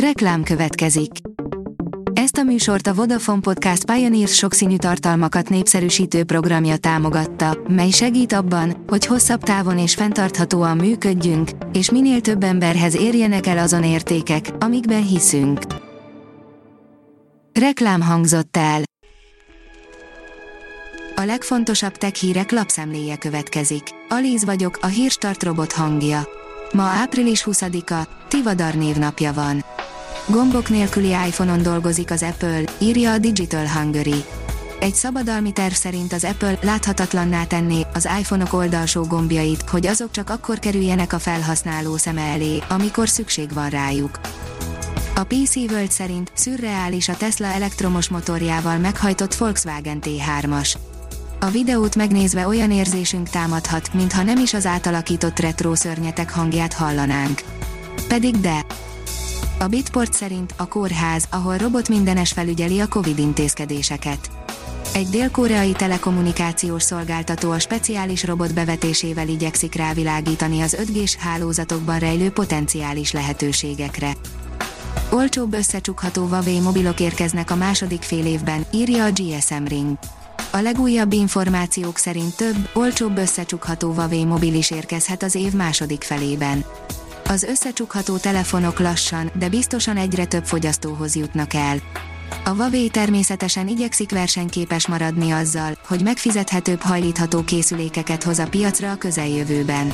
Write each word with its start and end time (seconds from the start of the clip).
Reklám 0.00 0.42
következik. 0.42 1.10
Ezt 2.12 2.36
a 2.36 2.42
műsort 2.42 2.86
a 2.86 2.94
Vodafone 2.94 3.40
Podcast 3.40 3.84
Pioneers 3.84 4.34
sokszínű 4.34 4.76
tartalmakat 4.76 5.48
népszerűsítő 5.48 6.24
programja 6.24 6.76
támogatta, 6.76 7.58
mely 7.68 7.90
segít 7.90 8.32
abban, 8.32 8.84
hogy 8.86 9.06
hosszabb 9.06 9.42
távon 9.42 9.78
és 9.78 9.94
fenntarthatóan 9.94 10.76
működjünk, 10.76 11.50
és 11.72 11.90
minél 11.90 12.20
több 12.20 12.42
emberhez 12.42 12.96
érjenek 12.96 13.46
el 13.46 13.58
azon 13.58 13.84
értékek, 13.84 14.50
amikben 14.58 15.06
hiszünk. 15.06 15.60
Reklám 17.52 18.00
hangzott 18.00 18.56
el. 18.56 18.82
A 21.14 21.24
legfontosabb 21.24 21.96
tech 21.96 22.14
hírek 22.14 22.50
lapszemléje 22.50 23.16
következik. 23.16 23.82
Alíz 24.08 24.44
vagyok, 24.44 24.78
a 24.80 24.86
hírstart 24.86 25.42
robot 25.42 25.72
hangja. 25.72 26.28
Ma 26.72 26.82
április 26.82 27.42
20-a, 27.46 28.08
Tivadar 28.28 28.74
névnapja 28.74 29.32
van. 29.32 29.64
Gombok 30.28 30.68
nélküli 30.68 31.08
iPhone-on 31.08 31.62
dolgozik 31.62 32.10
az 32.10 32.22
Apple, 32.22 32.62
írja 32.78 33.12
a 33.12 33.18
Digital 33.18 33.68
Hungary. 33.68 34.24
Egy 34.80 34.94
szabadalmi 34.94 35.52
terv 35.52 35.72
szerint 35.72 36.12
az 36.12 36.24
Apple 36.24 36.58
láthatatlanná 36.62 37.44
tenné 37.44 37.86
az 37.94 38.08
iPhone-ok 38.18 38.52
oldalsó 38.52 39.02
gombjait, 39.02 39.68
hogy 39.68 39.86
azok 39.86 40.10
csak 40.10 40.30
akkor 40.30 40.58
kerüljenek 40.58 41.12
a 41.12 41.18
felhasználó 41.18 41.96
szeme 41.96 42.20
elé, 42.20 42.58
amikor 42.68 43.08
szükség 43.08 43.52
van 43.52 43.68
rájuk. 43.68 44.20
A 45.14 45.24
PC 45.24 45.56
World 45.56 45.90
szerint 45.90 46.30
szürreális 46.34 47.08
a 47.08 47.16
Tesla 47.16 47.46
elektromos 47.46 48.08
motorjával 48.08 48.78
meghajtott 48.78 49.34
Volkswagen 49.34 49.98
T3-as. 50.02 50.74
A 51.40 51.46
videót 51.46 51.96
megnézve 51.96 52.46
olyan 52.46 52.70
érzésünk 52.70 53.28
támadhat, 53.28 53.94
mintha 53.94 54.22
nem 54.22 54.38
is 54.38 54.54
az 54.54 54.66
átalakított 54.66 55.38
retro 55.38 55.74
szörnyetek 55.74 56.30
hangját 56.32 56.72
hallanánk. 56.72 57.40
Pedig 58.08 58.40
de. 58.40 58.64
A 59.58 59.66
Bitport 59.66 60.12
szerint 60.12 60.54
a 60.56 60.68
kórház, 60.68 61.26
ahol 61.30 61.56
robot 61.56 61.88
mindenes 61.88 62.32
felügyeli 62.32 62.80
a 62.80 62.88
Covid 62.88 63.18
intézkedéseket. 63.18 64.30
Egy 64.94 65.08
dél-koreai 65.08 65.72
telekommunikációs 65.72 66.82
szolgáltató 66.82 67.50
a 67.50 67.58
speciális 67.58 68.24
robot 68.24 68.54
bevetésével 68.54 69.28
igyekszik 69.28 69.74
rávilágítani 69.74 70.60
az 70.60 70.76
5G-s 70.80 71.16
hálózatokban 71.16 71.98
rejlő 71.98 72.30
potenciális 72.30 73.12
lehetőségekre. 73.12 74.12
Olcsóbb 75.10 75.54
összecsukható 75.54 76.26
Huawei 76.26 76.60
mobilok 76.60 77.00
érkeznek 77.00 77.50
a 77.50 77.56
második 77.56 78.02
fél 78.02 78.26
évben, 78.26 78.66
írja 78.72 79.04
a 79.04 79.10
GSM 79.10 79.64
Ring. 79.64 79.98
A 80.50 80.58
legújabb 80.58 81.12
információk 81.12 81.98
szerint 81.98 82.36
több, 82.36 82.68
olcsóbb 82.74 83.18
összecsukható 83.18 83.92
Huawei 83.92 84.24
mobil 84.24 84.54
is 84.54 84.70
érkezhet 84.70 85.22
az 85.22 85.34
év 85.34 85.52
második 85.52 86.02
felében. 86.02 86.64
Az 87.28 87.42
összecsukható 87.42 88.16
telefonok 88.16 88.78
lassan, 88.78 89.30
de 89.38 89.48
biztosan 89.48 89.96
egyre 89.96 90.24
több 90.24 90.44
fogyasztóhoz 90.44 91.14
jutnak 91.16 91.54
el. 91.54 91.76
A 92.44 92.48
Huawei 92.48 92.88
természetesen 92.88 93.68
igyekszik 93.68 94.10
versenyképes 94.10 94.86
maradni 94.86 95.30
azzal, 95.30 95.78
hogy 95.86 96.02
megfizethetőbb 96.02 96.80
hajlítható 96.80 97.44
készülékeket 97.44 98.22
hoz 98.22 98.38
a 98.38 98.48
piacra 98.48 98.90
a 98.90 98.96
közeljövőben. 98.96 99.92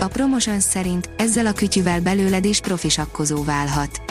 A 0.00 0.06
Promotions 0.06 0.62
szerint 0.62 1.10
ezzel 1.16 1.46
a 1.46 1.52
kütyüvel 1.52 2.00
belőled 2.00 2.44
is 2.44 2.60
profisakkozó 2.60 3.44
válhat. 3.44 4.02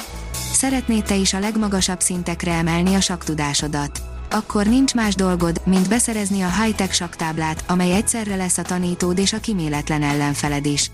Szeretnéd 0.51 1.03
te 1.03 1.15
is 1.15 1.33
a 1.33 1.39
legmagasabb 1.39 1.99
szintekre 1.99 2.51
emelni 2.51 2.95
a 2.95 3.01
saktudásodat 3.01 4.01
akkor 4.31 4.65
nincs 4.65 4.93
más 4.93 5.15
dolgod, 5.15 5.61
mint 5.65 5.89
beszerezni 5.89 6.41
a 6.41 6.61
high-tech 6.61 6.93
saktáblát, 6.93 7.63
amely 7.67 7.93
egyszerre 7.93 8.35
lesz 8.35 8.57
a 8.57 8.61
tanítód 8.61 9.17
és 9.17 9.33
a 9.33 9.39
kiméletlen 9.39 10.03
ellenfeled 10.03 10.65
is. 10.65 10.91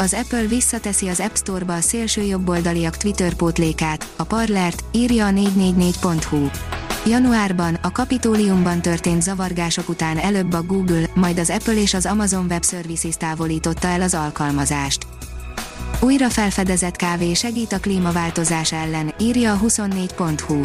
Az 0.00 0.14
Apple 0.14 0.46
visszateszi 0.46 1.08
az 1.08 1.20
App 1.20 1.34
Store-ba 1.34 1.74
a 1.74 1.80
szélső 1.80 2.22
jobboldaliak 2.22 2.96
Twitter 2.96 3.34
pótlékát, 3.34 4.06
a 4.16 4.22
Parlert, 4.22 4.84
írja 4.92 5.26
a 5.26 5.30
444.hu. 5.30 6.48
Januárban, 7.06 7.74
a 7.82 7.92
Kapitóliumban 7.92 8.82
történt 8.82 9.22
zavargások 9.22 9.88
után 9.88 10.18
előbb 10.18 10.52
a 10.52 10.62
Google, 10.62 11.10
majd 11.14 11.38
az 11.38 11.50
Apple 11.50 11.74
és 11.74 11.94
az 11.94 12.06
Amazon 12.06 12.46
Web 12.50 12.64
Services 12.64 13.14
távolította 13.16 13.88
el 13.88 14.00
az 14.00 14.14
alkalmazást. 14.14 15.06
Újra 16.00 16.30
felfedezett 16.30 16.96
kávé 16.96 17.34
segít 17.34 17.72
a 17.72 17.80
klímaváltozás 17.80 18.72
ellen, 18.72 19.14
írja 19.18 19.52
a 19.52 19.58
24.hu. 19.58 20.60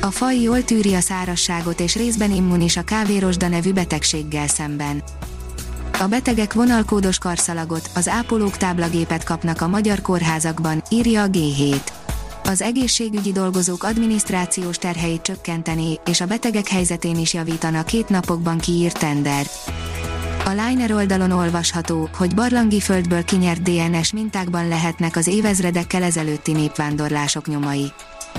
A 0.00 0.10
faj 0.10 0.40
jól 0.40 0.64
tűri 0.64 0.94
a 0.94 1.00
szárasságot 1.00 1.80
és 1.80 1.96
részben 1.96 2.32
immunis 2.32 2.76
a 2.76 2.82
kávérosda 2.82 3.48
nevű 3.48 3.72
betegséggel 3.72 4.46
szemben. 4.46 5.02
A 6.00 6.06
betegek 6.06 6.52
vonalkódos 6.52 7.18
karszalagot, 7.18 7.90
az 7.94 8.08
ápolók 8.08 8.56
táblagépet 8.56 9.24
kapnak 9.24 9.60
a 9.60 9.68
magyar 9.68 10.00
kórházakban, 10.00 10.82
írja 10.88 11.22
a 11.22 11.26
G7. 11.28 11.80
Az 12.44 12.62
egészségügyi 12.62 13.32
dolgozók 13.32 13.82
adminisztrációs 13.82 14.76
terheit 14.76 15.22
csökkenteni, 15.22 16.00
és 16.04 16.20
a 16.20 16.26
betegek 16.26 16.68
helyzetén 16.68 17.18
is 17.18 17.34
javítana 17.34 17.84
két 17.84 18.08
napokban 18.08 18.58
kiírt 18.58 18.98
tender. 18.98 19.46
A 20.44 20.50
Liner 20.50 20.92
oldalon 20.92 21.30
olvasható, 21.30 22.08
hogy 22.16 22.34
barlangi 22.34 22.80
földből 22.80 23.24
kinyert 23.24 23.62
DNS 23.62 24.12
mintákban 24.12 24.68
lehetnek 24.68 25.16
az 25.16 25.26
évezredekkel 25.26 26.02
ezelőtti 26.02 26.52
népvándorlások 26.52 27.46
nyomai. 27.46 27.92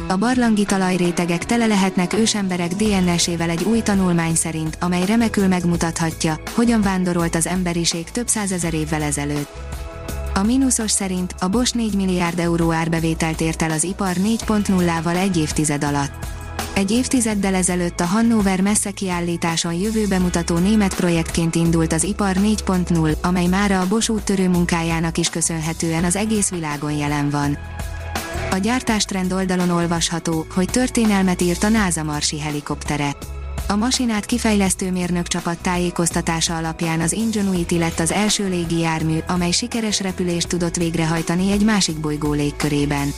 A 0.07 0.18
barlangi 0.18 0.66
talajrétegek 0.66 1.46
tele 1.46 1.66
lehetnek 1.66 2.13
ősemberek 2.13 2.74
DNS-ével 2.74 3.50
egy 3.50 3.63
új 3.63 3.81
tanulmány 3.81 4.35
szerint, 4.35 4.78
amely 4.79 5.06
remekül 5.06 5.47
megmutathatja, 5.47 6.40
hogyan 6.56 6.81
vándorolt 6.81 7.35
az 7.35 7.47
emberiség 7.47 8.12
több 8.12 8.28
százezer 8.28 8.74
évvel 8.74 9.01
ezelőtt. 9.01 9.50
A 10.34 10.44
mínuszos 10.44 10.91
szerint 10.91 11.35
a 11.40 11.47
Bosch 11.47 11.75
4 11.75 11.96
milliárd 11.96 12.40
euró 12.40 12.72
árbevételt 12.72 13.41
ért 13.41 13.62
el 13.62 13.72
az 13.72 13.84
ipar 13.84 14.13
4.0-val 14.13 15.16
egy 15.16 15.38
évtized 15.38 15.84
alatt. 15.84 16.31
Egy 16.74 16.91
évtizeddel 16.91 17.56
ezelőtt 17.56 18.00
a 18.00 18.06
Hannover 18.06 18.62
messze 18.62 18.91
kiállításon 18.91 19.74
jövőbe 19.74 20.19
mutató 20.19 20.57
német 20.57 20.96
projektként 20.96 21.56
indult 21.56 21.94
az 21.94 22.03
Ipar 22.03 22.35
4.0, 22.35 23.22
amely 23.22 23.46
mára 23.46 23.80
a 23.80 23.88
Bosch 23.88 24.12
úttörő 24.12 24.50
munkájának 24.50 25.18
is 25.18 25.30
köszönhetően 25.30 26.03
az 26.03 26.16
egész 26.16 26.50
világon 26.50 26.91
jelen 26.91 27.30
van. 27.30 27.57
A 28.51 28.57
gyártástrend 28.57 29.34
oldalon 29.34 29.69
olvasható, 29.69 30.45
hogy 30.53 30.69
történelmet 30.69 31.41
írt 31.41 31.63
a 31.63 31.69
NASA 31.69 32.03
marsi 32.03 32.39
helikoptere. 32.39 33.16
A 33.67 33.75
masinát 33.75 34.25
kifejlesztő 34.25 34.91
mérnök 34.91 35.28
csapat 35.28 35.62
tájékoztatása 35.62 36.57
alapján 36.57 37.00
az 37.00 37.12
Ingenuity 37.12 37.78
lett 37.78 38.00
az 38.00 38.12
első 38.12 38.50
légijármű, 38.50 39.17
amely 39.28 39.51
sikeres 39.51 40.00
repülést 40.00 40.47
tudott 40.47 40.75
végrehajtani 40.75 41.51
egy 41.51 41.63
másik 41.63 42.00
bolygó 42.00 42.34
légkörében. 42.34 43.13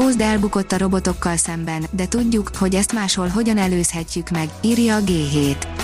Ózd 0.00 0.20
elbukott 0.20 0.72
a 0.72 0.78
robotokkal 0.78 1.36
szemben, 1.36 1.86
de 1.90 2.08
tudjuk, 2.08 2.50
hogy 2.58 2.74
ezt 2.74 2.92
máshol 2.92 3.28
hogyan 3.28 3.58
előzhetjük 3.58 4.30
meg, 4.30 4.48
írja 4.62 4.96
a 4.96 5.00
G7. 5.00 5.75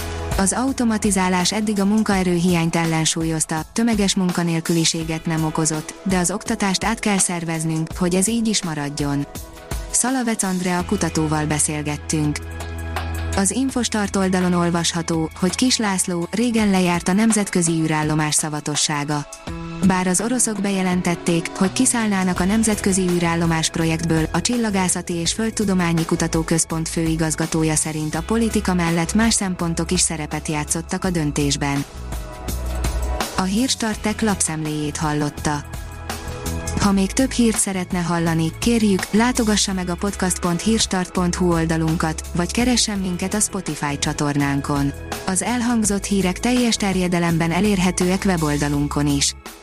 Az 0.42 0.52
automatizálás 0.52 1.52
eddig 1.52 1.80
a 1.80 1.84
munkaerő 1.84 2.34
hiányt 2.34 2.76
ellensúlyozta, 2.76 3.62
tömeges 3.72 4.14
munkanélküliséget 4.14 5.26
nem 5.26 5.44
okozott, 5.44 5.94
de 6.02 6.18
az 6.18 6.30
oktatást 6.30 6.84
át 6.84 6.98
kell 6.98 7.18
szerveznünk, 7.18 7.88
hogy 7.96 8.14
ez 8.14 8.28
így 8.28 8.48
is 8.48 8.62
maradjon. 8.62 9.26
Szalavec 9.90 10.42
Andrea 10.42 10.84
kutatóval 10.84 11.46
beszélgettünk. 11.46 12.36
Az 13.36 13.50
Infostart 13.50 14.16
oldalon 14.16 14.52
olvasható, 14.52 15.30
hogy 15.40 15.54
Kis 15.54 15.76
László 15.76 16.28
régen 16.30 16.70
lejárt 16.70 17.08
a 17.08 17.12
nemzetközi 17.12 17.72
űrállomás 17.72 18.34
szavatossága. 18.34 19.26
Bár 19.86 20.06
az 20.06 20.20
oroszok 20.20 20.60
bejelentették, 20.60 21.50
hogy 21.56 21.72
kiszállnának 21.72 22.40
a 22.40 22.44
nemzetközi 22.44 23.08
űrállomás 23.08 23.70
projektből, 23.70 24.28
a 24.32 24.40
Csillagászati 24.40 25.14
és 25.14 25.32
Földtudományi 25.32 26.04
Kutatóközpont 26.04 26.88
főigazgatója 26.88 27.74
szerint 27.74 28.14
a 28.14 28.22
politika 28.22 28.74
mellett 28.74 29.14
más 29.14 29.34
szempontok 29.34 29.90
is 29.90 30.00
szerepet 30.00 30.48
játszottak 30.48 31.04
a 31.04 31.10
döntésben. 31.10 31.84
A 33.36 33.42
Hírstartek 33.42 34.20
lapszemléjét 34.20 34.96
hallotta. 34.96 35.64
Ha 36.80 36.92
még 36.92 37.12
több 37.12 37.30
hírt 37.30 37.58
szeretne 37.58 37.98
hallani, 37.98 38.52
kérjük, 38.58 39.02
látogassa 39.10 39.72
meg 39.72 39.88
a 39.88 39.94
podcast.hírstart.hu 39.94 41.52
oldalunkat, 41.52 42.22
vagy 42.34 42.52
keressen 42.52 42.98
minket 42.98 43.34
a 43.34 43.40
Spotify 43.40 43.98
csatornánkon. 43.98 44.92
Az 45.26 45.42
elhangzott 45.42 46.04
hírek 46.04 46.40
teljes 46.40 46.74
terjedelemben 46.74 47.50
elérhetőek 47.50 48.22
weboldalunkon 48.26 49.06
is. 49.06 49.34